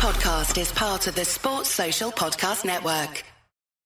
[0.00, 3.22] podcast is part of the Sports Social Podcast Network.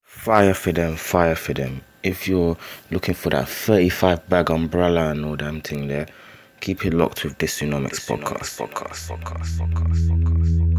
[0.04, 1.80] Fire for them, fire for them.
[2.04, 2.56] If you're
[2.92, 6.06] looking for that 35 bag umbrella and all damn thing there,
[6.60, 8.60] keep it locked with this Dysonomics podcast.
[8.60, 10.06] Podcast, podcast, podcast,
[10.38, 10.70] podcast.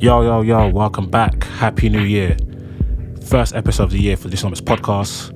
[0.00, 1.42] Yo, yo, yo, welcome back.
[1.42, 2.36] Happy New Year.
[3.26, 5.32] First episode of the year for this Numbers podcast.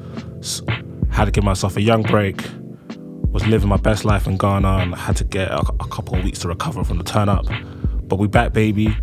[1.13, 2.45] Had to give myself a young break.
[3.31, 6.17] Was living my best life in Ghana and I had to get a, a couple
[6.17, 7.47] of weeks to recover from the turn up.
[8.03, 8.95] But we back, baby.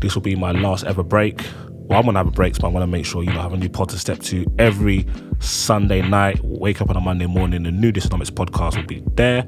[0.00, 1.42] This will be my last ever break.
[1.70, 3.54] Well, I'm gonna have a break, but I'm gonna make sure you know I have
[3.54, 5.06] a new pod to step to every
[5.38, 6.38] Sunday night.
[6.44, 9.46] Wake up on a Monday morning, the new Dysonomics podcast will be there.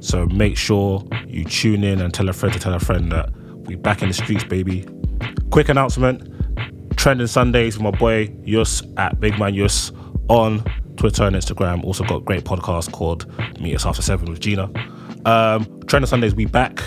[0.00, 3.30] So make sure you tune in and tell a friend to tell a friend that
[3.66, 4.84] we back in the streets, baby.
[5.50, 6.28] Quick announcement:
[7.04, 9.92] trending Sundays with my boy Yus at Big Man Yus
[10.30, 10.64] on
[10.96, 11.84] Twitter and Instagram.
[11.84, 14.70] Also got a great podcast called Meet Us After Seven with Gina.
[15.26, 16.82] Um, trending Sundays we back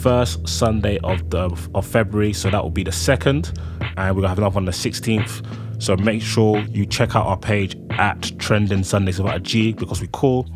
[0.00, 3.52] first Sunday of the of February, so that will be the second,
[3.98, 5.44] and we're gonna have another on the 16th.
[5.82, 10.00] So make sure you check out our page at Trending Sundays without a G because
[10.00, 10.48] we call.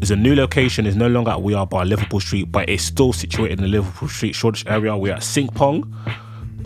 [0.00, 0.86] It's a new location.
[0.86, 3.68] It's no longer at We Are Bar Liverpool Street, but it's still situated in the
[3.68, 4.96] Liverpool Street Shoreditch area.
[4.96, 5.92] We're at Sink Pong.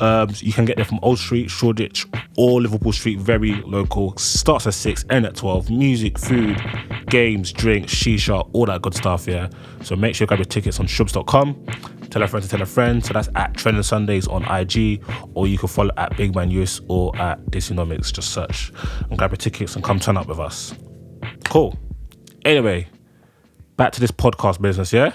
[0.01, 2.07] Um, you can get there from Old Street, Shoreditch,
[2.37, 3.19] or Liverpool Street.
[3.19, 4.17] Very local.
[4.17, 5.71] Starts at six, end at twelve.
[5.71, 6.61] Music, food,
[7.09, 9.27] games, drinks, shisha, all that good stuff.
[9.27, 9.49] Yeah.
[9.83, 11.67] So make sure you grab your tickets on shubs.com.
[12.11, 13.05] Tell a friend to tell a friend.
[13.05, 15.03] So that's at Trending Sundays on IG,
[15.35, 18.13] or you can follow at Big Man Yus or at Dysonomics.
[18.13, 18.73] Just search
[19.09, 20.75] and grab your tickets and come turn up with us.
[21.45, 21.79] Cool.
[22.45, 22.87] Anyway,
[23.77, 25.15] back to this podcast business, yeah?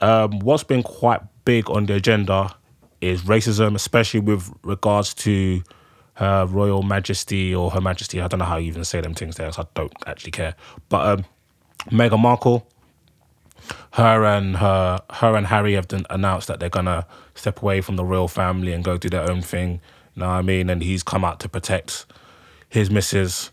[0.00, 2.54] Um, what's been quite big on the agenda
[3.00, 5.62] is racism, especially with regards to
[6.14, 8.20] her Royal Majesty or Her Majesty.
[8.20, 10.54] I don't know how you even say them things there, so I don't actually care.
[10.88, 11.24] But um,
[11.90, 12.66] Meghan Markle,
[13.92, 18.04] her and her her and Harry have announced that they're gonna step away from the
[18.04, 19.80] royal family and go do their own thing.
[20.14, 20.70] You know what I mean?
[20.70, 22.06] And he's come out to protect
[22.68, 23.50] his missus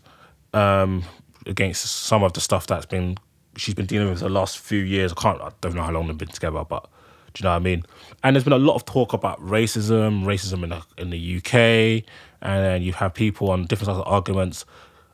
[0.54, 1.04] um,
[1.46, 3.16] against some of the stuff that's been
[3.56, 5.12] she's been dealing with the last few years.
[5.12, 6.88] I can't I don't know how long they've been together, but
[7.34, 7.84] do you know what I mean?
[8.22, 12.08] And there's been a lot of talk about racism, racism in the in the UK,
[12.40, 14.64] and you have had people on different sides of arguments.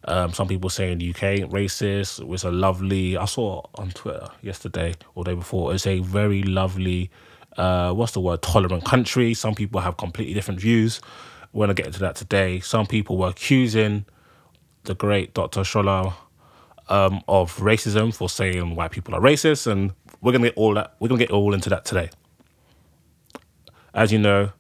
[0.04, 2.20] Um, some people saying in the UK ain't racist.
[2.20, 3.16] It was a lovely.
[3.16, 5.74] I saw on Twitter yesterday or day before.
[5.74, 7.10] It's a very lovely.
[7.56, 8.42] Uh, what's the word?
[8.42, 9.32] Tolerant country.
[9.32, 11.00] Some people have completely different views.
[11.54, 12.60] We're gonna get into that today.
[12.60, 14.04] Some people were accusing
[14.84, 15.60] the great Dr.
[15.60, 16.12] Shola
[16.90, 20.94] um, of racism for saying white people are racist, and we're gonna get all that.
[20.98, 22.10] We're gonna get all into that today.
[23.94, 24.52] As you know,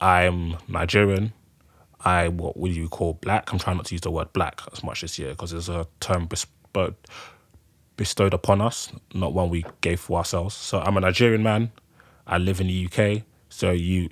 [0.00, 1.32] I'm Nigerian.
[2.00, 3.52] I what would you call black?
[3.52, 5.86] I'm trying not to use the word black as much this year because it's a
[6.00, 6.94] term bestowed
[7.96, 10.54] bestowed upon us, not one we gave for ourselves.
[10.54, 11.72] So I'm a Nigerian man.
[12.26, 13.24] I live in the UK.
[13.48, 14.10] So you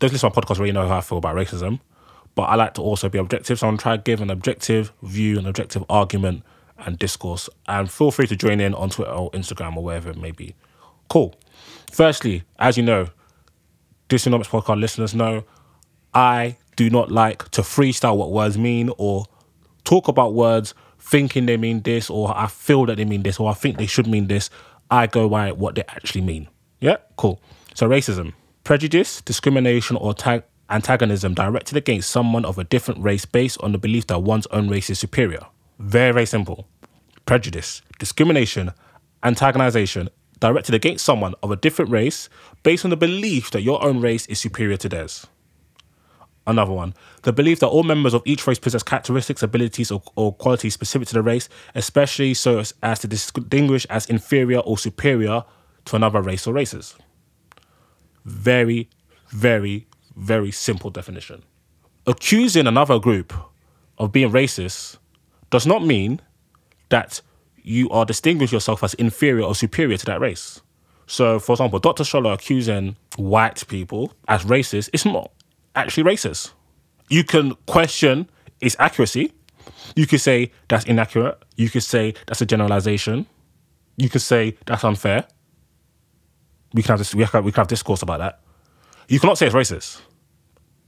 [0.00, 1.80] those listen to my podcast already know how I feel about racism.
[2.34, 3.58] But I like to also be objective.
[3.58, 6.42] So I'm trying to give an objective view, an objective argument
[6.78, 7.48] and discourse.
[7.66, 10.54] And feel free to join in on Twitter or Instagram or wherever it may be.
[11.08, 11.34] Cool.
[11.90, 13.08] Firstly, as you know,
[14.08, 15.44] Dysonomics podcast listeners know,
[16.12, 19.26] I do not like to freestyle what words mean or
[19.84, 23.50] talk about words thinking they mean this or I feel that they mean this or
[23.50, 24.50] I think they should mean this.
[24.90, 26.48] I go by what they actually mean.
[26.80, 27.40] Yeah, cool.
[27.74, 28.32] So racism,
[28.64, 33.78] prejudice, discrimination, or tag antagonism directed against someone of a different race based on the
[33.78, 35.46] belief that one's own race is superior.
[35.84, 36.66] Very, very simple.
[37.26, 38.72] Prejudice, discrimination,
[39.22, 40.08] antagonization
[40.40, 42.30] directed against someone of a different race
[42.62, 45.26] based on the belief that your own race is superior to theirs.
[46.46, 50.34] Another one, the belief that all members of each race possess characteristics, abilities, or, or
[50.34, 55.44] qualities specific to the race, especially so as, as to distinguish as inferior or superior
[55.84, 56.94] to another race or races.
[58.24, 58.88] Very,
[59.28, 59.86] very,
[60.16, 61.42] very simple definition.
[62.06, 63.34] Accusing another group
[63.98, 64.96] of being racist
[65.54, 66.20] does not mean
[66.88, 67.20] that
[67.62, 70.60] you are distinguishing yourself as inferior or superior to that race.
[71.06, 72.02] So, for example, Dr.
[72.02, 75.30] Shola accusing white people as racist is not
[75.76, 76.50] actually racist.
[77.08, 78.28] You can question
[78.60, 79.32] its accuracy.
[79.94, 81.40] You could say that's inaccurate.
[81.54, 83.26] You could say that's a generalization.
[83.96, 85.24] You could say that's unfair.
[86.72, 87.14] We can have this.
[87.14, 88.40] We can, we can have discourse about that.
[89.06, 90.00] You cannot say it's racist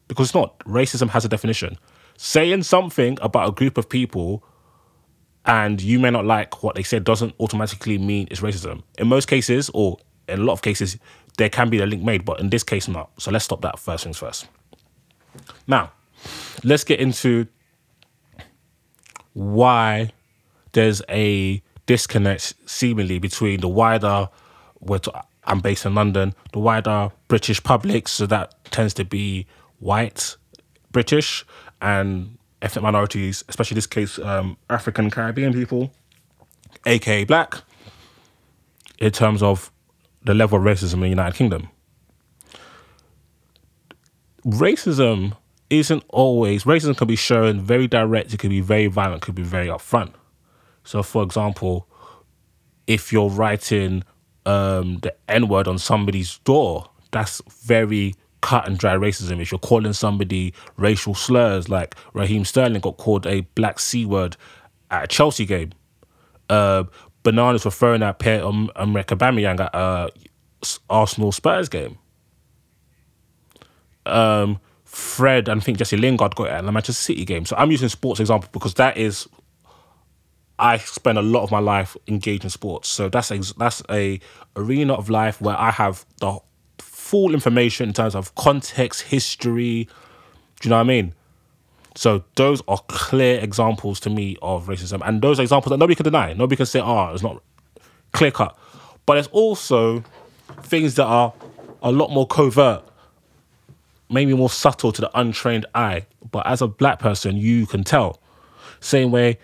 [0.09, 0.59] because it's not.
[0.61, 1.79] Racism has a definition.
[2.19, 4.43] Saying something about a group of people
[5.47, 8.83] and you may not like what they said doesn't automatically mean it's racism.
[8.99, 9.99] In most cases, or
[10.29, 10.99] in a lot of cases,
[11.39, 13.11] there can be a link made, but in this case, not.
[13.19, 14.49] So let's stop that first things first.
[15.67, 15.93] Now,
[16.65, 17.47] let's get into
[19.35, 20.11] why
[20.73, 24.29] there's a disconnect seemingly between the wider,
[24.81, 25.01] where
[25.45, 29.47] I'm based in London, the wider British public, so that tends to be
[29.79, 30.37] white
[30.91, 31.45] British
[31.81, 35.93] and ethnic minorities, especially this case, um, African Caribbean people,
[36.85, 37.63] aka black,
[38.99, 39.71] in terms of
[40.23, 41.69] the level of racism in the United Kingdom.
[44.45, 45.37] Racism
[45.69, 49.35] isn't always racism can be shown very direct, it can be very violent, it could
[49.35, 50.13] be very upfront.
[50.85, 51.89] So for example,
[52.87, 54.05] if you're writing
[54.45, 58.15] um, the N word on somebody's door, that's very
[58.47, 59.43] cut and dry racism.
[59.43, 64.37] If you're calling somebody racial slurs, like Raheem Sterling got called a black C word
[64.89, 65.73] at a Chelsea game.
[66.49, 66.85] Uh,
[67.25, 71.99] bananas were thrown at Pierre um, Emerick Aubameyang at Arsenal Spurs game.
[74.07, 77.47] Um, Fred and I think Jesse Lingard got it at the Manchester City game.
[77.47, 79.27] So I'm using sports example because that is
[80.57, 82.89] I spend a lot of my life engaged in sports.
[82.89, 84.21] So that's a, that's a
[84.55, 86.39] arena of life where I have the
[87.07, 89.89] full information in terms of context, history.
[90.61, 91.15] Do you know what I mean?
[91.95, 96.05] So those are clear examples to me of racism, and those examples that nobody can
[96.05, 96.33] deny.
[96.35, 97.43] Nobody can say, "Oh, it's not
[98.13, 98.57] clear cut."
[99.07, 100.03] But there's also
[100.63, 101.33] things that are
[101.83, 102.83] a lot more covert,
[104.11, 106.07] maybe more subtle to the untrained eye.
[106.31, 108.21] But as a black person, you can tell.
[108.81, 109.39] Same way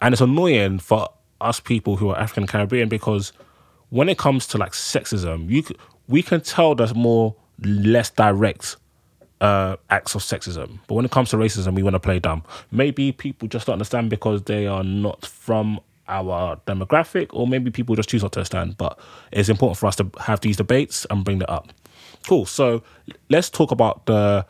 [0.00, 1.08] and it's annoying for
[1.40, 3.32] us people who are African Caribbean because
[3.90, 5.62] when it comes to like sexism, you
[6.08, 8.76] we can tell there's more less direct
[9.40, 10.78] uh, acts of sexism.
[10.86, 12.42] But when it comes to racism, we want to play dumb.
[12.70, 17.94] Maybe people just don't understand because they are not from our demographic, or maybe people
[17.94, 18.76] just choose not to understand.
[18.78, 18.98] But
[19.30, 21.68] it's important for us to have these debates and bring that up.
[22.26, 22.46] Cool.
[22.46, 22.82] So
[23.28, 24.46] let's talk about the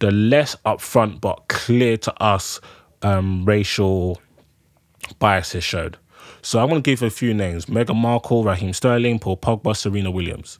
[0.00, 2.60] the less upfront but clear to us
[3.02, 4.20] um, racial
[5.18, 5.96] biases showed.
[6.42, 10.10] So I'm going to give a few names: Meghan Markle, Raheem Sterling, Paul Pogba, Serena
[10.10, 10.58] Williams.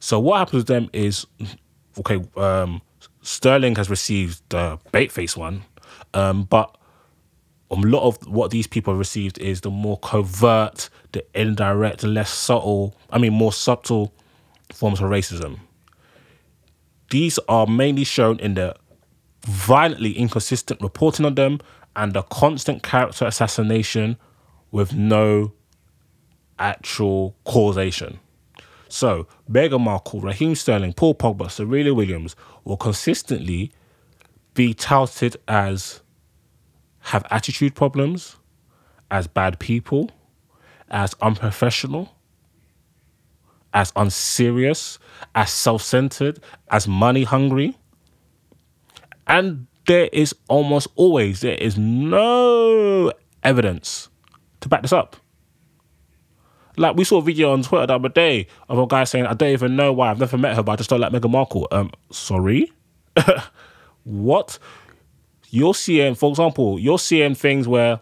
[0.00, 1.26] So what happens with them is,
[1.98, 2.80] okay, um,
[3.22, 5.62] Sterling has received the bait face one,
[6.14, 6.76] um, but
[7.70, 12.08] a lot of what these people have received is the more covert, the indirect, the
[12.08, 14.12] less subtle, I mean, more subtle
[14.72, 15.60] forms of racism.
[17.10, 18.74] These are mainly shown in the
[19.44, 21.60] violently inconsistent reporting on them
[21.94, 24.16] and the constant character assassination
[24.70, 25.52] with no
[26.58, 28.18] actual causation.
[28.92, 32.34] So, Meghan Markle, Raheem Sterling, Paul Pogba, Serena Williams
[32.64, 33.72] will consistently
[34.54, 36.00] be touted as
[37.00, 38.36] have attitude problems,
[39.10, 40.10] as bad people,
[40.90, 42.14] as unprofessional,
[43.72, 44.98] as unserious,
[45.36, 47.76] as self centered, as money hungry.
[49.28, 53.12] And there is almost always there is no
[53.44, 54.08] evidence
[54.60, 55.16] to back this up.
[56.80, 59.34] Like we saw a video on Twitter the other day of a guy saying, "I
[59.34, 61.68] don't even know why I've never met her, but I just don't like Meghan Markle."
[61.70, 62.72] Um, sorry,
[64.04, 64.58] what?
[65.50, 68.00] You're seeing, for example, you're seeing things where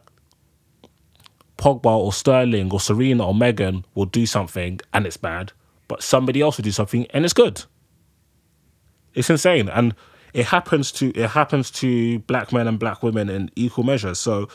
[1.56, 5.50] Pogba or Sterling or Serena or Meghan will do something and it's bad,
[5.88, 7.64] but somebody else will do something and it's good.
[9.12, 9.92] It's insane, and
[10.34, 14.14] it happens to it happens to black men and black women in equal measure.
[14.14, 14.48] So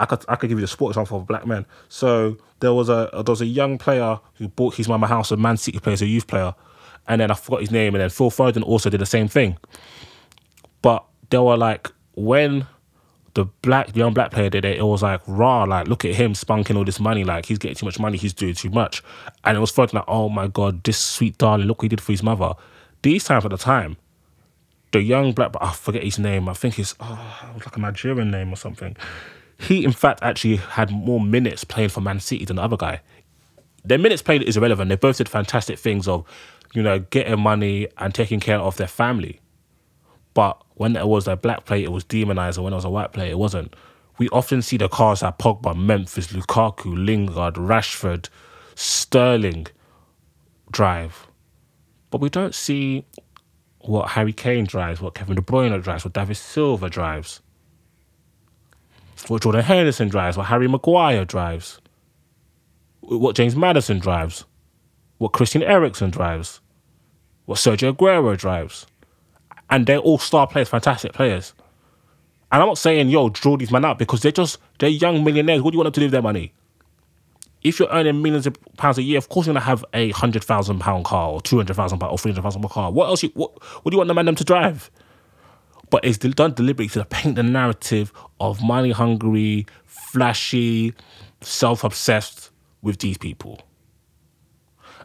[0.00, 1.66] I could I could give you the sport example of a black man.
[1.88, 5.36] So there was a there was a young player who bought his mama house, a
[5.36, 6.54] Man City player, a youth player,
[7.06, 9.58] and then I forgot his name, and then Phil Foden also did the same thing.
[10.80, 12.66] But they were like when
[13.34, 16.14] the black the young black player did it, it was like rah, like look at
[16.14, 19.02] him spunking all this money, like he's getting too much money, he's doing too much.
[19.44, 22.00] And it was Foden like, oh my god, this sweet darling, look what he did
[22.00, 22.54] for his mother.
[23.02, 23.98] These times at the time,
[24.92, 26.48] the young black, but I forget his name.
[26.48, 28.96] I think it's oh, like a Nigerian name or something.
[29.60, 33.00] He, in fact, actually had more minutes playing for Man City than the other guy.
[33.84, 34.88] Their minutes played is irrelevant.
[34.88, 36.26] They both did fantastic things of,
[36.74, 39.40] you know, getting money and taking care of their family.
[40.34, 42.90] But when it was a black player, it was demonized, and when it was a
[42.90, 43.74] white player, it wasn't.
[44.18, 48.28] We often see the cars that Pogba, Memphis, Lukaku, Lingard, Rashford,
[48.74, 49.66] Sterling
[50.70, 51.26] drive.
[52.10, 53.04] But we don't see
[53.80, 57.40] what Harry Kane drives, what Kevin De Bruyne drives, what David Silva drives,
[59.28, 61.80] what Jordan Henderson drives, what Harry Maguire drives,
[63.00, 64.44] what James Maddison drives,
[65.18, 66.60] what Christian Eriksen drives,
[67.46, 68.86] what Sergio Aguero drives.
[69.68, 71.54] And they're all star players, fantastic players.
[72.52, 75.62] And I'm not saying, yo, draw these men out because they're just, they're young millionaires.
[75.62, 76.52] What do you want them to do with their money?
[77.62, 80.42] if you're earning millions of pounds a year, of course you're gonna have a hundred
[80.44, 82.90] thousand pound car or two hundred thousand pound or three hundred thousand pound car.
[82.90, 83.22] What else?
[83.22, 83.50] You, what
[83.84, 84.90] what do you want the man them to drive?
[85.90, 90.94] But it's done deliberately to paint the narrative of money hungry, flashy,
[91.40, 92.50] self obsessed
[92.82, 93.60] with these people.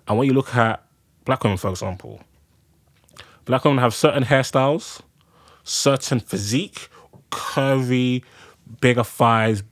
[0.08, 0.86] And when you look at
[1.25, 2.22] black women, for example,
[3.46, 5.01] black women have certain hairstyles,
[5.63, 6.89] certain physique,
[7.32, 8.24] curvy,
[8.80, 9.63] bigger thighs,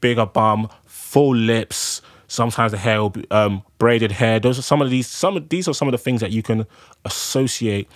[0.00, 2.02] bigger bum, full lips.
[2.26, 4.38] Sometimes the hair will be um, braided hair.
[4.40, 5.06] Those are some of these.
[5.06, 6.66] Some of these are some of the things that you can
[7.04, 7.88] associate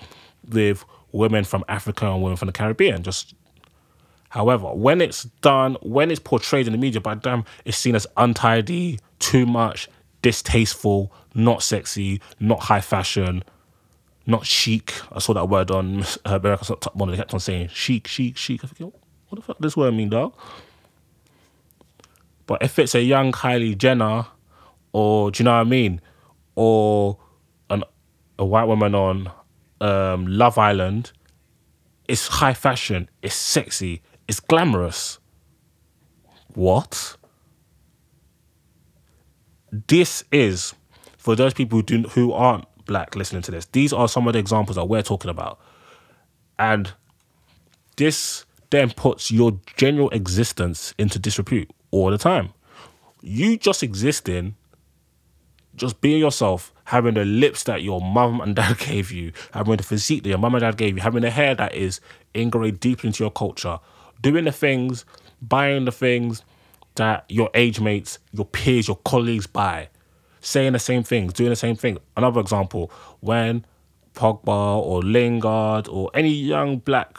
[0.48, 3.02] with women from Africa and women from the Caribbean.
[3.02, 3.34] Just,
[4.30, 8.06] however, when it's done, when it's portrayed in the media, by damn, it's seen as
[8.16, 9.88] untidy, too much,
[10.22, 13.44] distasteful, not sexy, not high fashion,
[14.26, 14.94] not chic.
[15.10, 17.12] I saw that word on uh, America's Top Model.
[17.12, 18.64] They kept on saying chic, chic, chic.
[18.64, 18.94] I think,
[19.28, 20.34] what the fuck does this word mean, dog?
[22.46, 24.26] But if it's a young Kylie Jenner,
[24.92, 26.00] or do you know what I mean,
[26.54, 27.18] or
[27.70, 27.84] an
[28.38, 29.30] a white woman on
[29.82, 31.12] um, Love Island,
[32.08, 35.18] it's high fashion, it's sexy, it's glamorous.
[36.54, 37.16] What?
[39.88, 40.74] This is
[41.16, 43.66] for those people who do who aren't black listening to this.
[43.66, 45.58] These are some of the examples that we're talking about,
[46.58, 46.92] and
[47.96, 52.50] this then puts your general existence into disrepute all the time.
[53.20, 54.56] You just existing,
[55.76, 59.82] just being yourself, having the lips that your mum and dad gave you, having the
[59.82, 62.00] physique that your mum and dad gave you, having the hair that is
[62.34, 63.78] ingrained deeply into your culture,
[64.20, 65.04] doing the things,
[65.40, 66.42] buying the things
[66.96, 69.88] that your age mates, your peers, your colleagues buy,
[70.40, 71.98] saying the same things, doing the same thing.
[72.16, 73.64] Another example, when
[74.14, 77.16] Pogba or Lingard or any young black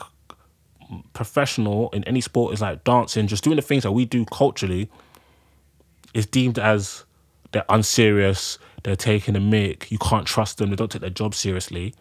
[1.12, 4.88] professional in any sport is like dancing, just doing the things that we do culturally,
[6.12, 7.04] is deemed as
[7.54, 11.34] they're unserious, they're taking a mic, you can't trust them, they don't take their job
[11.34, 11.94] seriously.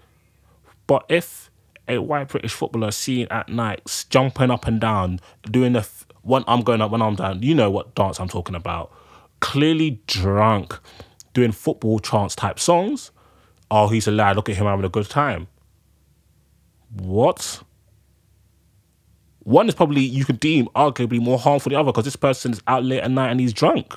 [0.87, 1.49] But if
[1.87, 5.19] a white British footballer seen at night jumping up and down,
[5.49, 8.27] doing the f- one I'm going up, one I'm down, you know what dance I'm
[8.27, 8.91] talking about,
[9.39, 10.79] clearly drunk,
[11.33, 13.11] doing football chants type songs,
[13.69, 15.47] oh, he's a lad, look at him having a good time.
[16.97, 17.61] What?
[19.39, 22.53] One is probably you could deem arguably more harmful than the other because this person
[22.53, 23.95] is out late at night and he's drunk.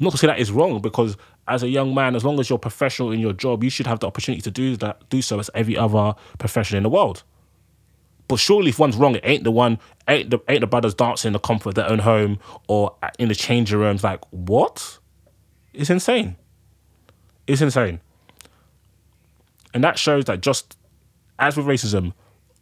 [0.00, 1.16] Not to say that is wrong because
[1.46, 4.00] as a young man, as long as you're professional in your job, you should have
[4.00, 7.22] the opportunity to do that, do so as every other profession in the world.
[8.26, 9.78] But surely, if one's wrong, it ain't the one,
[10.08, 13.28] ain't the ain't the brothers dancing in the comfort of their own home or in
[13.28, 14.02] the changing rooms.
[14.02, 14.98] Like what?
[15.74, 16.36] It's insane.
[17.46, 18.00] It's insane.
[19.74, 20.78] And that shows that just
[21.38, 22.14] as with racism,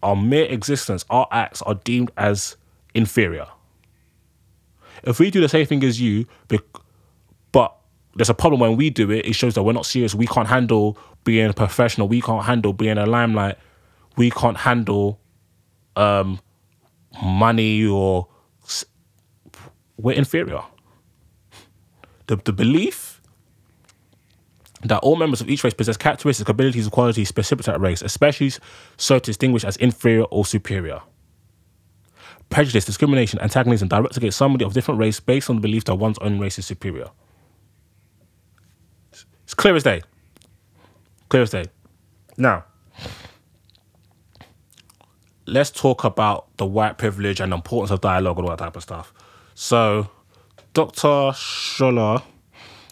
[0.03, 2.57] our mere existence, our acts are deemed as
[2.95, 3.47] inferior.
[5.05, 6.27] If we do the same thing as you,
[8.19, 10.13] there's a problem when we do it, it shows that we're not serious.
[10.13, 12.09] We can't handle being a professional.
[12.09, 13.57] We can't handle being a limelight.
[14.17, 15.21] We can't handle
[15.95, 16.41] um,
[17.23, 18.27] money or
[19.97, 20.63] we're inferior.
[22.27, 23.23] The, the belief
[24.83, 28.03] that all members of each race possess characteristics, abilities, and qualities specific to that race,
[28.03, 28.53] especially
[28.97, 31.01] so to distinguish as inferior or superior.
[32.51, 36.19] Prejudice, discrimination, antagonism directed against somebody of different race based on the belief that one's
[36.19, 37.11] own race is superior.
[39.59, 40.03] Clear as day.
[41.29, 41.65] Clear as day.
[42.37, 42.65] Now,
[45.47, 48.77] let's talk about the white privilege and the importance of dialogue and all that type
[48.77, 49.13] of stuff.
[49.57, 50.11] So,
[50.75, 51.33] Dr.
[51.35, 52.23] Shola,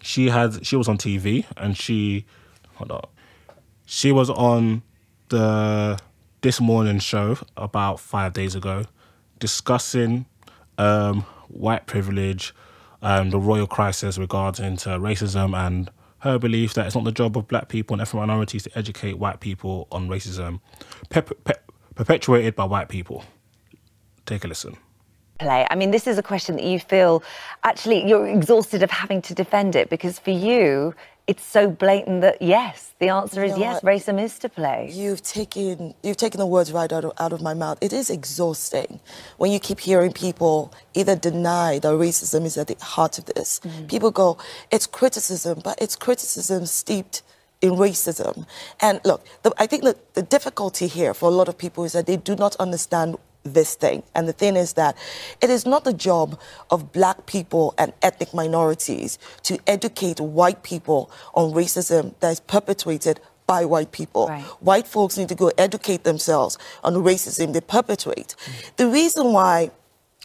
[0.02, 2.26] she had she was on TV and she
[2.74, 3.06] hold on.
[3.84, 4.82] She was on
[5.28, 5.96] the
[6.40, 8.86] this morning show about five days ago
[9.38, 10.26] discussing
[10.78, 12.52] um, white privilege,
[13.02, 15.92] um, the royal crisis regarding to racism and
[16.26, 19.14] her belief that it's not the job of black people and ethnic minorities to educate
[19.18, 20.60] white people on racism
[21.94, 23.24] perpetuated by white people.
[24.26, 24.76] Take a listen.
[25.38, 25.66] Play.
[25.68, 27.22] I mean, this is a question that you feel
[27.62, 30.94] actually you're exhausted of having to defend it because for you,
[31.26, 34.88] it's so blatant that yes, the answer you is yes, racism is to play.
[34.92, 37.78] You've taken you've taken the words right out of, out of my mouth.
[37.80, 39.00] It is exhausting
[39.36, 43.60] when you keep hearing people either deny that racism is at the heart of this.
[43.60, 43.88] Mm.
[43.88, 44.38] People go,
[44.70, 47.22] it's criticism, but it's criticism steeped
[47.60, 48.46] in racism.
[48.80, 51.92] And look, the, I think that the difficulty here for a lot of people is
[51.92, 53.16] that they do not understand
[53.46, 54.02] this thing.
[54.14, 54.96] And the thing is that
[55.40, 56.38] it is not the job
[56.70, 63.20] of black people and ethnic minorities to educate white people on racism that is perpetuated
[63.46, 64.28] by white people.
[64.28, 64.42] Right.
[64.60, 68.34] White folks need to go educate themselves on the racism they perpetrate.
[68.38, 68.76] Mm.
[68.76, 69.70] The reason why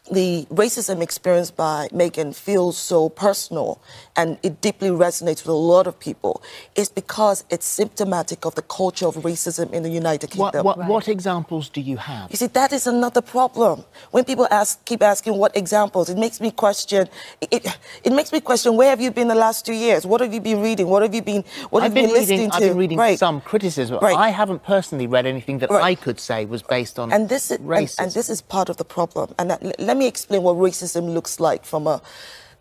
[0.09, 3.79] the racism experienced by Meghan feels so personal
[4.15, 6.41] and it deeply resonates with a lot of people
[6.75, 10.65] is because it's symptomatic of the culture of racism in the United Kingdom.
[10.65, 12.31] what, what examples do you have?
[12.31, 13.83] You see, that is another problem.
[14.09, 17.07] When people ask, keep asking what examples, it makes me question.
[17.39, 20.05] It, it, it makes me question where have you been the last two years?
[20.05, 20.87] What have you been reading?
[20.87, 21.43] What have you been?
[21.69, 22.49] What I've have you been been listening reading.
[22.51, 22.55] to?
[22.55, 23.19] I've been reading right.
[23.19, 23.99] some criticism.
[24.01, 24.17] Right.
[24.17, 25.83] I haven't personally read anything that Right.
[25.83, 27.99] I could say was based on and this is and, racism.
[28.03, 29.35] and this is part of the problem.
[29.37, 32.01] And that- let me explain what racism looks like from a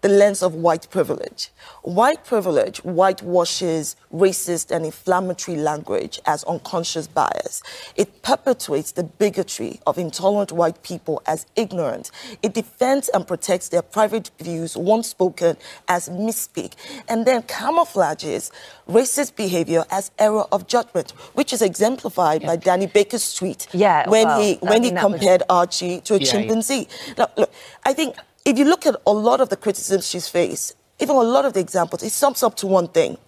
[0.03, 1.51] the lens of white privilege.
[1.83, 7.63] White privilege whitewashes racist and inflammatory language as unconscious bias.
[7.97, 12.11] It perpetuates the bigotry of intolerant white people as ignorant.
[12.43, 15.57] It defends and protects their private views, once spoken,
[15.89, 16.73] as misspeak,
[17.09, 18.51] and then camouflages
[18.89, 24.27] racist behavior as error of judgment, which is exemplified by Danny Baker's tweet Yeah, when
[24.27, 26.31] well, he I when he that was- compared Archie to a Yeah, yeah.
[26.33, 26.89] chimpanzee.
[27.19, 27.53] Now, look,
[27.85, 31.21] I think if you look at a lot of the criticisms she's faced, even a
[31.23, 33.19] lot of the examples, it sums up to one thing: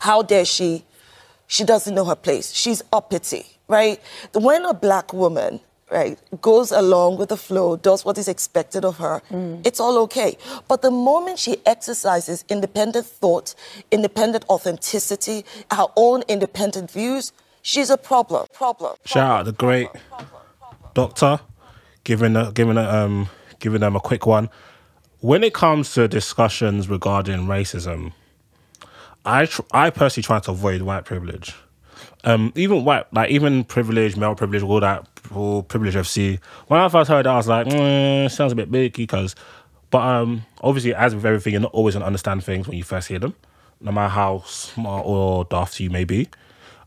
[0.00, 0.84] How dare she?
[1.46, 2.52] She doesn't know her place.
[2.52, 4.00] She's uppity, right?
[4.34, 5.60] When a black woman
[5.90, 9.20] right, goes along with the flow, does what is expected of her,
[9.64, 10.36] it's all okay.
[10.68, 13.54] But the moment she exercises independent thought,
[13.90, 17.32] independent authenticity, her own independent views,
[17.62, 18.46] she's a problem.
[18.52, 18.94] Problem.
[19.04, 19.88] Shout out the great
[20.94, 21.40] doctor,
[22.04, 23.28] giving a, giving a, um
[23.60, 24.48] giving them a quick one.
[25.20, 28.12] When it comes to discussions regarding racism,
[29.24, 31.54] I tr- I personally try to avoid white privilege.
[32.24, 36.38] Um, even white, like even privilege, male privilege, all that, all privilege FC.
[36.68, 39.34] When I first heard that, I was like, mm, sounds a bit big because,
[39.90, 43.08] but um, obviously, as with everything, you're not always gonna understand things when you first
[43.08, 43.34] hear them,
[43.80, 46.28] no matter how smart or daft you may be.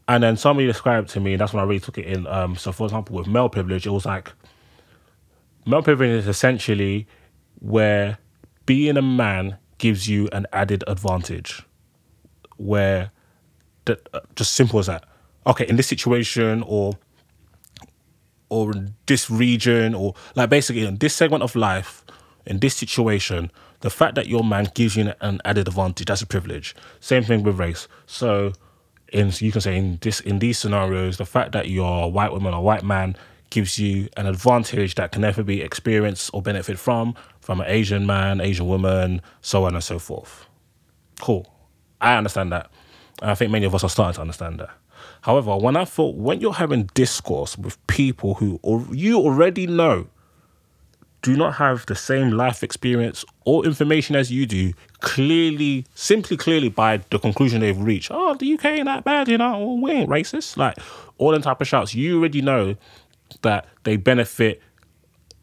[0.08, 2.28] And then somebody described to me, and that's when I really took it in.
[2.28, 4.34] Um, so, for example, with male privilege, it was like
[5.66, 7.08] male privilege is essentially
[7.60, 8.18] where
[8.66, 11.64] being a man gives you an added advantage.
[12.58, 13.12] Where
[13.86, 15.06] that uh, just simple as that.
[15.46, 16.94] Okay, in this situation or
[18.50, 22.06] or in this region or like basically in this segment of life,
[22.46, 26.28] in this situation, the fact that your man gives you an added advantage, that's a
[26.28, 26.76] privilege.
[27.00, 27.88] Same thing with race.
[28.06, 28.54] So
[29.12, 32.32] in you can say in this in these scenarios, the fact that you're a white
[32.32, 33.16] woman or white man
[33.54, 38.06] gives you an advantage that can never be experienced or benefit from from an Asian
[38.08, 40.48] man, Asian woman, so on and so forth.
[41.22, 41.46] Cool.
[42.02, 42.72] I understand that.
[43.22, 44.72] And I think many of us are starting to understand that.
[45.22, 50.08] However, when I thought when you're having discourse with people who or you already know
[51.22, 56.68] do not have the same life experience or information as you do, clearly, simply clearly
[56.68, 60.10] by the conclusion they've reached, oh, the UK ain't that bad, you know, we ain't
[60.10, 60.58] racist.
[60.58, 60.78] Like
[61.18, 62.76] all them type of shouts, you already know
[63.42, 64.62] that they benefit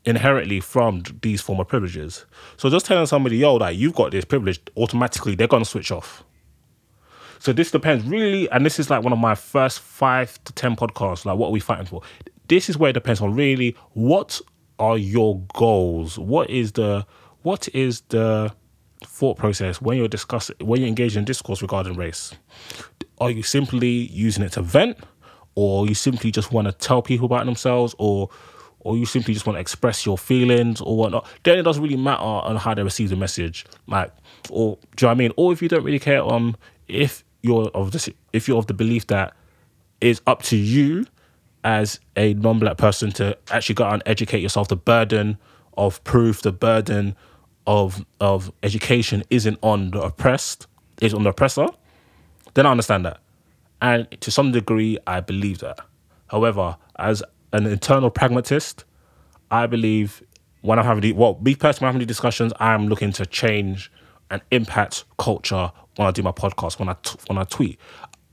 [0.04, 2.24] inherently from these form of privileges.
[2.56, 6.24] So just telling somebody, yo, that you've got this privilege, automatically they're gonna switch off.
[7.38, 10.76] So this depends really, and this is like one of my first five to ten
[10.76, 11.24] podcasts.
[11.24, 12.02] Like, what are we fighting for?
[12.48, 14.40] This is where it depends on really what
[14.78, 16.18] are your goals.
[16.18, 17.06] What is the
[17.42, 18.52] what is the
[19.02, 22.32] thought process when you're discussing when you're engaged in discourse regarding race?
[23.18, 24.98] Are you simply using it to vent,
[25.60, 28.30] or you simply just want to tell people about themselves, or
[28.80, 31.26] or you simply just want to express your feelings or whatnot?
[31.42, 33.66] Then it doesn't really matter on how they receive the message.
[33.86, 34.10] Like,
[34.48, 35.32] or do you know what I mean?
[35.36, 36.56] Or if you don't really care on
[36.88, 39.36] if you're of the if you're of the belief that
[40.00, 41.04] it's up to you
[41.62, 44.68] as a non-black person to actually go out and educate yourself.
[44.68, 45.36] The burden
[45.76, 47.16] of proof, the burden
[47.66, 50.66] of of education isn't on the oppressed,
[51.02, 51.66] is on the oppressor.
[52.54, 53.18] Then I understand that,
[53.80, 55.80] and to some degree, I believe that.
[56.28, 58.84] However, as an internal pragmatist,
[59.50, 60.22] I believe
[60.62, 63.90] when I'm having the well, me personally, I'm having these discussions, I'm looking to change
[64.30, 67.78] and impact culture when I do my podcast, when I t- when I tweet.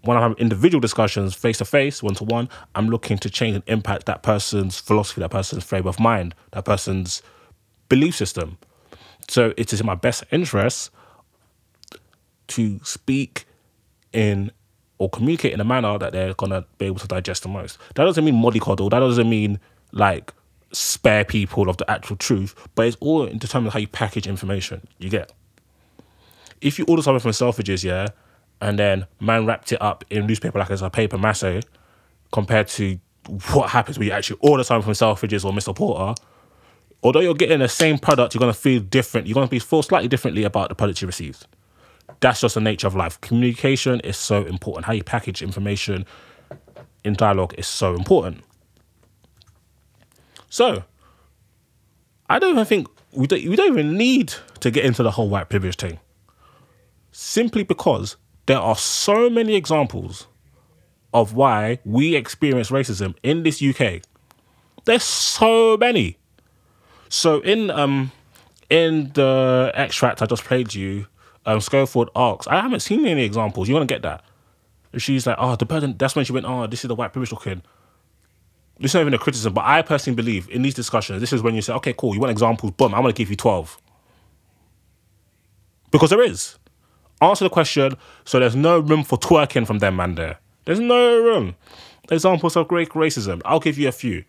[0.01, 3.55] When I have individual discussions, face to face, one to one, I'm looking to change
[3.55, 7.21] and impact that person's philosophy, that person's frame of mind, that person's
[7.89, 8.57] belief system.
[9.27, 10.91] So it is in my best interest
[12.49, 13.45] to speak
[14.13, 14.51] in
[14.99, 17.77] or communicate in a manner that they're gonna be able to digest the most.
[17.95, 18.89] That doesn't mean mollycoddle.
[18.89, 19.59] That doesn't mean
[19.91, 20.33] like
[20.71, 22.55] spare people of the actual truth.
[22.75, 24.87] But it's all in determining how you package information.
[24.97, 25.31] You get.
[26.61, 28.07] If you order something from Selfridges, yeah,
[28.61, 31.61] and then man wrapped it up in newspaper like it's a paper mache,
[32.31, 32.99] compared to
[33.53, 35.75] what happens when you actually order something from Selfridges or Mr.
[35.75, 36.19] Porter.
[37.03, 39.27] Although you're getting the same product, you're gonna feel different.
[39.27, 41.45] You're gonna be feel slightly differently about the product you received
[42.19, 43.19] that's just the nature of life.
[43.21, 44.85] Communication is so important.
[44.85, 46.05] How you package information
[47.03, 48.43] in dialogue is so important.
[50.49, 50.83] So,
[52.29, 55.29] I don't even think we don't, we don't even need to get into the whole
[55.29, 55.99] white privilege thing.
[57.11, 58.15] Simply because
[58.45, 60.27] there are so many examples
[61.13, 64.01] of why we experience racism in this UK.
[64.85, 66.17] There's so many.
[67.09, 68.11] So in um
[68.69, 71.07] in the extract I just played you,
[71.47, 73.67] um Schofield asks, I haven't seen any examples.
[73.67, 74.23] You want to get that?
[74.91, 75.95] And she's like, oh, the person.
[75.97, 77.63] That's when she went, oh, this is the white privilege talking.
[78.79, 81.41] This is not even a criticism, but I personally believe in these discussions, this is
[81.41, 83.81] when you say, okay, cool, you want examples, boom, I'm going to give you 12.
[85.89, 86.59] Because there is.
[87.19, 90.37] Answer the question, so there's no room for twerking from them, man, there.
[90.65, 91.55] There's no room.
[92.11, 94.25] Examples of great racism, I'll give you a few.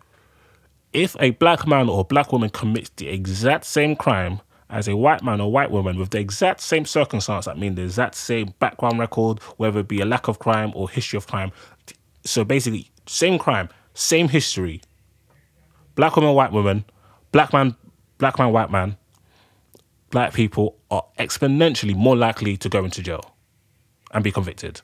[0.95, 5.23] If a black man or black woman commits the exact same crime as a white
[5.23, 8.99] man or white woman with the exact same circumstance, that means the exact same background
[8.99, 11.53] record, whether it be a lack of crime or history of crime.
[12.25, 14.83] So basically, same crime, same history.
[15.95, 16.85] Black woman, white woman,
[17.33, 17.75] black man,
[18.19, 18.97] black man, white man,
[20.11, 23.35] black people are exponentially more likely to go into jail
[24.13, 24.81] and be convicted.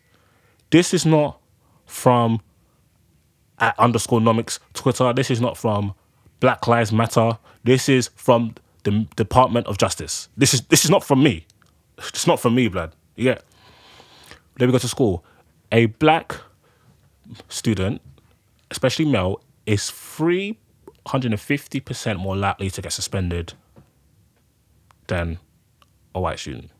[0.70, 1.40] This is not
[1.87, 2.40] from
[3.59, 5.12] at underscore nomics Twitter.
[5.12, 5.94] This is not from
[6.40, 7.38] Black Lives Matter.
[7.62, 10.29] This is from the Department of Justice.
[10.37, 11.47] This is this is not from me.
[11.99, 12.94] It's not from me, blood.
[13.16, 13.38] Yeah.
[14.59, 15.25] Let me go to school.
[15.73, 16.37] A black
[17.49, 18.01] student
[18.75, 23.55] especially male, is 350% more likely to get suspended
[25.07, 25.38] than
[26.14, 26.70] a white student.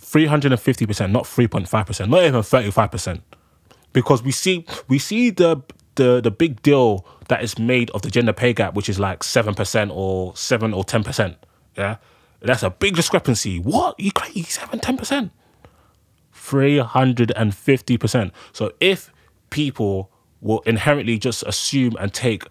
[0.00, 3.20] 350%, not 3.5%, not even 35%.
[3.92, 5.62] Because we see we see the
[5.94, 9.20] the the big deal that is made of the gender pay gap, which is like
[9.20, 11.36] 7% or 7 or 10%.
[11.76, 11.96] Yeah.
[12.40, 13.58] That's a big discrepancy.
[13.58, 13.98] What?
[13.98, 14.42] You crazy?
[14.42, 15.30] 7, 10%?
[16.34, 18.30] 350%.
[18.52, 19.12] So if
[19.50, 20.10] people
[20.40, 22.44] will inherently just assume and take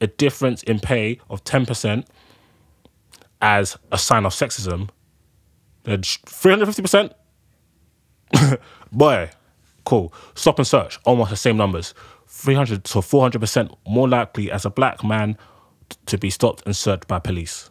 [0.00, 2.06] a difference in pay of 10%
[3.40, 4.90] as a sign of sexism,
[5.84, 7.12] then 350%?
[8.92, 9.30] Boy,
[9.84, 10.12] cool.
[10.34, 11.94] Stop and search, almost the same numbers.
[12.42, 15.38] 300 to 400% more likely as a black man
[16.06, 17.70] to be stopped and searched by police.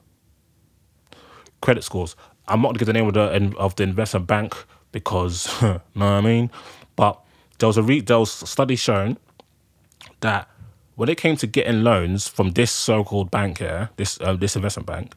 [1.61, 2.15] Credit scores.
[2.47, 4.55] I'm not going to give the name of the, of the investment bank
[4.91, 6.49] because, know what I mean?
[6.95, 7.19] But
[7.59, 9.17] there was a re- there was studies showing
[10.21, 10.49] that
[10.95, 14.87] when it came to getting loans from this so-called bank here, this uh, this investment
[14.87, 15.13] bank,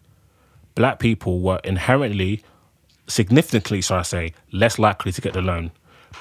[0.75, 2.43] black people were inherently,
[3.07, 5.71] significantly, shall I say, less likely to get the loan.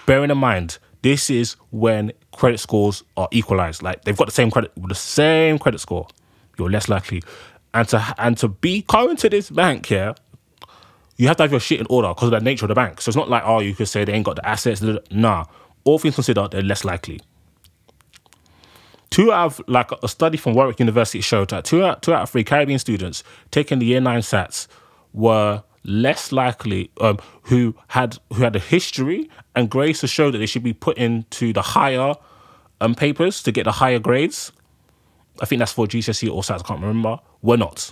[0.06, 3.84] Bearing in mind, this is when credit scores are equalized.
[3.84, 6.08] Like they've got the same credit, the same credit score.
[6.58, 7.22] You're less likely,
[7.74, 10.16] and to and to be going to this bank here,
[11.18, 13.02] you have to have your shit in order because of the nature of the bank.
[13.02, 14.82] So it's not like oh, you could say they ain't got the assets.
[15.12, 15.46] Nah,
[15.84, 17.22] all things considered, they're less likely.
[19.10, 22.24] Two out of like a study from Warwick University showed that two out, two out
[22.24, 24.68] of three Caribbean students taking the year nine SATs
[25.12, 30.38] were less likely um, who had who had a history and grades to show that
[30.38, 32.16] they should be put into the higher
[32.82, 34.52] um, papers to get the higher grades.
[35.42, 37.20] I think that's for GCSE or SATs, I can't remember.
[37.42, 37.92] Were not.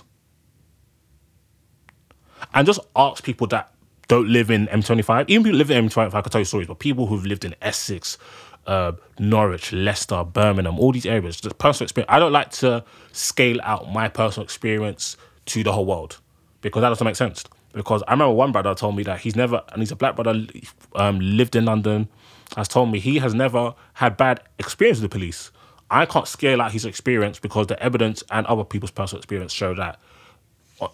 [2.54, 3.72] And just ask people that
[4.08, 5.24] don't live in M25.
[5.28, 7.44] Even people who live in M25, I could tell you stories, but people who've lived
[7.44, 8.18] in Essex,
[8.66, 12.10] uh, Norwich, Leicester, Birmingham, all these areas, just personal experience.
[12.12, 16.18] I don't like to scale out my personal experience to the whole world
[16.60, 17.44] because that doesn't make sense.
[17.72, 20.46] Because I remember one brother told me that he's never, and he's a black brother,
[20.94, 22.08] um, lived in London,
[22.56, 25.50] has told me he has never had bad experience with the police.
[25.90, 29.74] I can't scale out his experience because the evidence and other people's personal experience show
[29.74, 30.00] that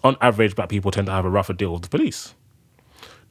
[0.03, 2.33] on average, black people tend to have a rougher deal with the police.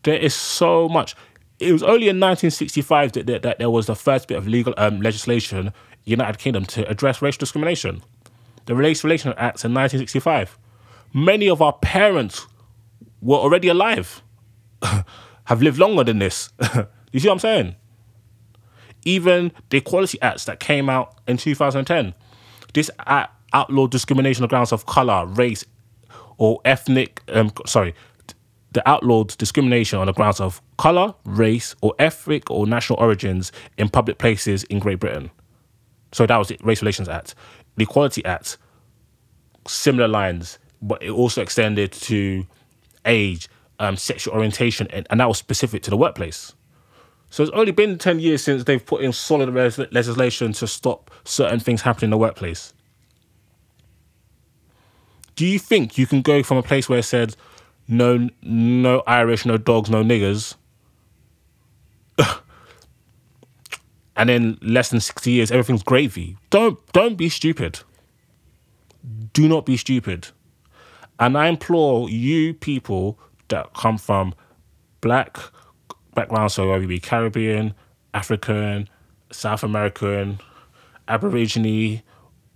[0.03, 1.15] There is so much.
[1.59, 4.75] It was only in 1965 that, that, that there was the first bit of legal
[4.77, 5.73] um, legislation
[6.05, 8.03] United Kingdom to address racial discrimination.
[8.67, 10.59] The Race Relations Act in 1965.
[11.15, 12.47] Many of our parents
[13.21, 14.23] were already alive,
[15.45, 16.51] have lived longer than this.
[17.13, 17.77] you see what I'm saying?
[19.05, 22.15] Even the Equality Acts that came out in 2010.
[22.75, 25.65] This act outlawed discrimination on grounds of color, race,
[26.37, 27.23] or ethnic.
[27.29, 27.95] Um, sorry,
[28.73, 33.89] the outlawed discrimination on the grounds of colour, race, or ethnic or national origins in
[33.89, 35.31] public places in Great Britain.
[36.13, 37.35] So that was the Race Relations Act.
[37.77, 38.59] The Equality Act,
[39.67, 42.47] similar lines, but it also extended to
[43.09, 43.49] age,
[43.81, 46.55] um, sexual orientation, and, and, that was specific to the workplace.
[47.31, 49.53] So it's only been 10 years since they've put in solid
[49.93, 52.73] legislation to stop certain things happening in the workplace.
[55.37, 57.37] Do you think you can go from a place where it said
[57.89, 60.55] no no Irish, no dogs, no niggers.
[64.17, 66.37] and then less than 60 years, everything's gravy.
[66.51, 67.81] Don't don't be stupid.
[69.33, 70.29] Do not be stupid.
[71.19, 74.35] And I implore you people that come from
[75.01, 75.39] black
[76.15, 77.75] backgrounds, so whether you be Caribbean,
[78.15, 78.89] African,
[79.31, 80.41] South American,
[81.09, 82.03] Aborigine,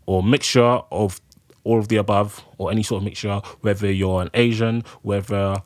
[0.06, 1.20] or mixture of
[1.64, 5.62] all of the above, or any sort of mixture, whether you're an Asian, whether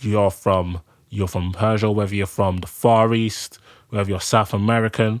[0.00, 0.80] you're from
[1.10, 5.20] you're from Persia, whether you're from the Far East, whether you're South American.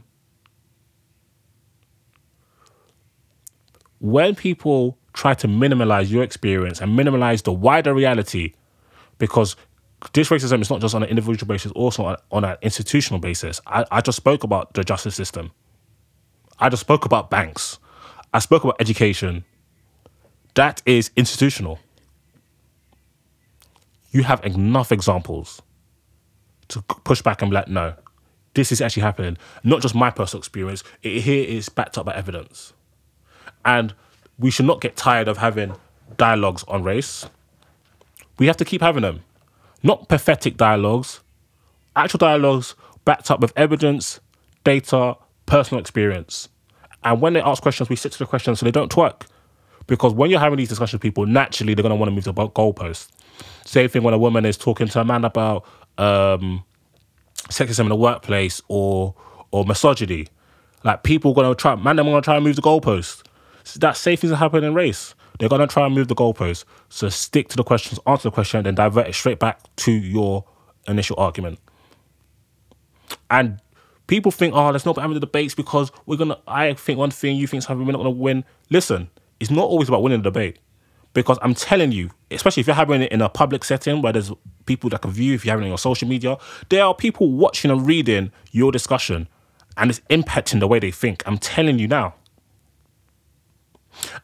[3.98, 8.54] When people try to minimize your experience and minimize the wider reality,
[9.18, 9.54] because
[10.14, 13.60] this racism is not just on an individual basis, also on, an institutional basis.
[13.66, 15.52] I, I just spoke about the justice system.
[16.58, 17.78] I just spoke about banks.
[18.32, 19.44] I spoke about education.
[20.54, 21.78] That is institutional.
[24.12, 25.60] You have enough examples
[26.68, 27.92] to push back and be like, no,
[28.54, 29.36] this is actually happening.
[29.64, 30.82] Not just my personal experience.
[31.02, 32.72] It here is backed up by evidence.
[33.66, 33.92] And
[34.40, 35.74] we should not get tired of having
[36.16, 37.26] dialogues on race.
[38.38, 39.20] We have to keep having them.
[39.82, 41.20] Not pathetic dialogues,
[41.96, 42.74] actual dialogues
[43.04, 44.20] backed up with evidence,
[44.64, 46.48] data, personal experience.
[47.04, 49.22] And when they ask questions, we stick to the questions so they don't twerk.
[49.86, 52.24] Because when you're having these discussions with people, naturally they're going to want to move
[52.24, 53.08] the goalpost.
[53.64, 55.64] Same thing when a woman is talking to a man about
[55.96, 56.62] um,
[57.48, 59.14] sexism in the workplace or
[59.50, 60.26] or misogyny.
[60.84, 63.22] Like people are gonna try, man, they're gonna try and move the goalpost.
[63.76, 65.14] That same things that happen in race.
[65.38, 66.64] They're gonna try and move the goalpost.
[66.88, 70.44] So stick to the questions, answer the question, then divert it straight back to your
[70.86, 71.58] initial argument.
[73.30, 73.60] And
[74.06, 76.38] people think, oh, let's not having the debates because we're gonna.
[76.46, 78.44] I think one thing, you think something, we're not gonna win.
[78.68, 80.58] Listen, it's not always about winning the debate.
[81.12, 84.30] Because I'm telling you, especially if you're having it in a public setting where there's
[84.66, 86.36] people that can view, if you're having it on your social media,
[86.68, 89.26] there are people watching and reading your discussion
[89.76, 91.22] and it's impacting the way they think.
[91.26, 92.14] I'm telling you now.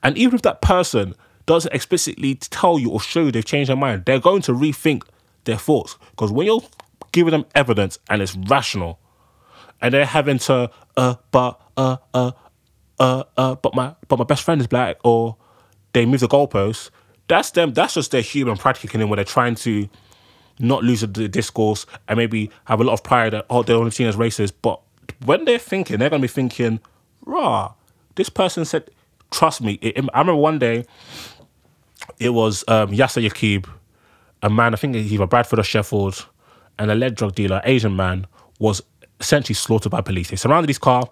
[0.02, 1.14] And even if that person
[1.46, 5.02] doesn't explicitly tell you or show you they've changed their mind, they're going to rethink
[5.44, 5.96] their thoughts.
[6.10, 6.62] Because when you're
[7.12, 8.98] giving them evidence and it's rational,
[9.80, 12.32] and they're having to, uh, but, uh, uh,
[12.98, 15.36] uh, uh, but my, but my best friend is black, or
[15.92, 16.90] they move the goalposts.
[17.28, 17.72] That's them.
[17.74, 19.88] That's just their human pride kicking in when they're trying to
[20.58, 23.90] not lose the discourse and maybe have a lot of pride that oh they're only
[23.90, 24.52] seen as racist.
[24.62, 24.80] But
[25.24, 26.80] when they're thinking, they're gonna be thinking,
[27.24, 27.72] rah,
[28.14, 28.90] this person said,
[29.30, 29.74] trust me.
[29.82, 30.84] It, I remember one day,
[32.18, 33.68] it was um, Yassar Yaqub,
[34.42, 36.26] a man, I think he's either Bradford or Sheffield,
[36.78, 38.26] and a lead drug dealer, Asian man,
[38.58, 38.82] was
[39.20, 40.30] essentially slaughtered by police.
[40.30, 41.08] They surrounded his car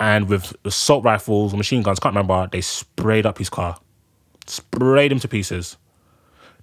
[0.00, 3.78] and with assault rifles, machine guns, can't remember, they sprayed up his car
[4.50, 5.76] sprayed him to pieces.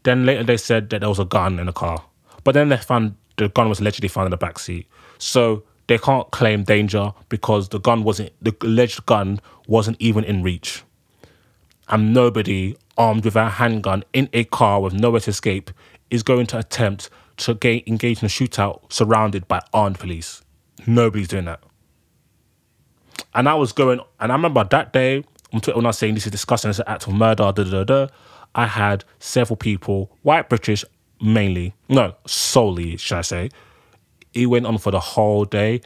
[0.03, 2.03] Then later they said that there was a gun in the car,
[2.43, 4.87] but then they found the gun was allegedly found in the back seat.
[5.17, 10.43] So they can't claim danger because the gun wasn't the alleged gun wasn't even in
[10.43, 10.83] reach.
[11.87, 15.71] And nobody armed with a handgun in a car with nowhere to escape
[16.09, 17.51] is going to attempt to
[17.87, 20.41] engage in a shootout surrounded by armed police.
[20.87, 21.61] Nobody's doing that.
[23.33, 26.15] And I was going, and I remember that day on Twitter when I was saying
[26.15, 28.07] this is disgusting, it's an act of murder, da da da.
[28.55, 30.85] I had several people, white British
[31.21, 33.49] mainly, no, solely, should I say.
[34.35, 35.81] It went on for the whole day,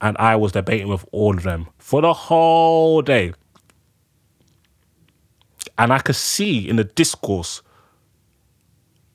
[0.00, 3.34] and I was debating with all of them for the whole day.
[5.76, 7.62] And I could see in the discourse,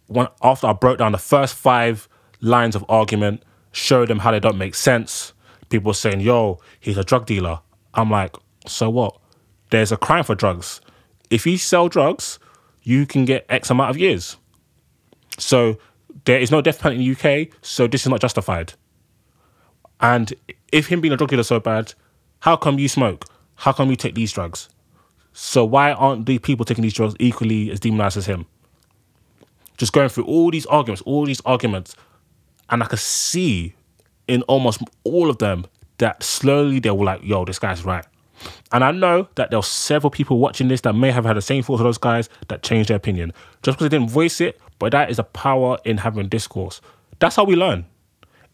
[0.08, 2.08] when after I broke down the first five
[2.42, 5.34] lines of argument, showed them how they don't make sense.
[5.70, 7.60] People saying, yo, he's a drug dealer.
[7.96, 8.36] I'm like,
[8.68, 9.18] so what?
[9.74, 10.82] there's a crime for drugs.
[11.32, 12.38] If you sell drugs,
[12.84, 14.38] you can get X amount of years.
[15.40, 15.80] So
[16.26, 18.74] there is no death penalty in the UK, so this is not justified.
[20.00, 20.34] And
[20.72, 21.94] if him being a drug dealer is so bad,
[22.40, 23.26] how come you smoke?
[23.56, 24.70] How come you take these drugs?
[25.34, 28.46] So why aren't the people taking these drugs equally as demonized as him?
[29.78, 31.96] Just going through all these arguments, all these arguments,
[32.70, 33.74] and I could see
[34.28, 35.66] in almost all of them
[35.98, 38.06] that slowly they were like, yo, this guy's right.
[38.72, 41.42] And I know that there are several people watching this that may have had the
[41.42, 43.32] same thoughts of those guys that changed their opinion.
[43.62, 46.82] Just because they didn't voice it, but that is a power in having discourse.
[47.20, 47.86] That's how we learn.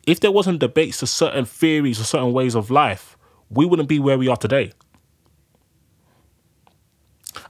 [0.06, 3.18] If there wasn't debates to certain theories or certain ways of life,
[3.50, 4.72] we wouldn't be where we are today.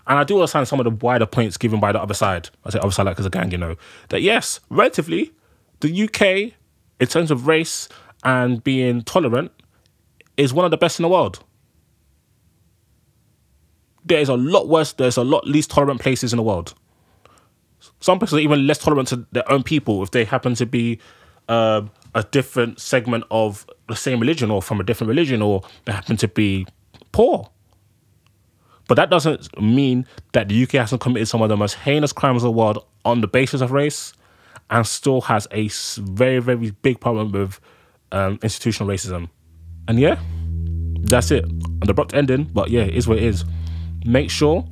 [0.08, 2.52] And I do understand some of the wider points given by the other side.
[2.64, 3.76] I say other side like as a gang, you know,
[4.08, 5.34] that yes, relatively,
[5.82, 6.54] the UK,
[7.02, 7.90] in terms of race
[8.24, 9.52] and being tolerant,
[10.38, 11.44] is one of the best in the world
[14.06, 16.74] there's a lot worse, there's a lot least tolerant places in the world.
[18.00, 21.00] Some places are even less tolerant to their own people if they happen to be
[21.48, 21.82] uh,
[22.16, 26.18] a different segment of the same religion or from a different religion or they happen
[26.18, 26.66] to be
[27.12, 27.50] poor.
[28.88, 32.44] But that doesn't mean that the UK hasn't committed some of the most heinous crimes
[32.44, 34.14] of the world on the basis of race
[34.70, 37.60] and still has a very, very big problem with
[38.12, 39.30] um, institutional racism.
[39.88, 40.20] And yeah,
[41.02, 41.46] that's it.
[41.46, 43.46] An abrupt ending, but yeah, it is what it is.
[44.06, 44.66] Make sure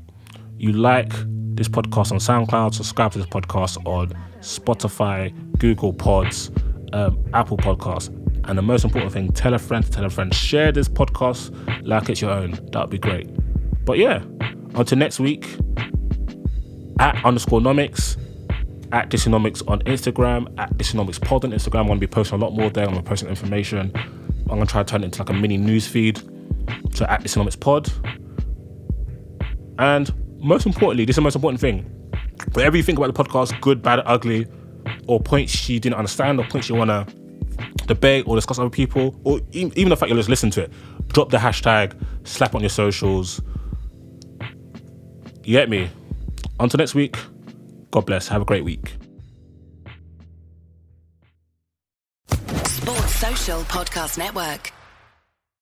[0.58, 1.14] you like
[1.58, 6.52] this podcast on SoundCloud, subscribe to this podcast on Spotify, Google Pods,
[6.94, 8.14] um, Apple Podcasts.
[8.48, 10.34] And the most important thing, tell a friend to tell a friend.
[10.34, 11.52] Share this podcast
[11.86, 12.52] like it's your own.
[12.72, 13.30] That would be great.
[13.84, 14.24] But yeah,
[14.76, 15.58] until next week,
[17.00, 18.18] at underscore nomics,
[18.92, 21.82] at Dysonomics on Instagram, at Dysonomics Pod on Instagram.
[21.82, 22.86] I'm going to be posting a lot more there.
[22.86, 23.92] I'm going to posting information.
[23.96, 26.20] I'm going to try to turn it into like a mini news feed.
[26.94, 27.92] So at Dysonomics Pod.
[29.78, 31.84] And most importantly, this is the most important thing.
[32.54, 34.48] Whatever you think about the podcast, good, bad, ugly,
[35.08, 37.06] or points you didn't understand, or points you want to
[37.88, 40.72] debate or discuss with other people, or even the fact you just listen to it,
[41.08, 43.42] drop the hashtag, slap on your socials.
[45.44, 45.90] You get me?
[46.60, 47.18] Until next week,
[47.92, 48.28] God bless.
[48.28, 48.98] Have a great week.
[52.66, 54.72] Sports Social Podcast Network.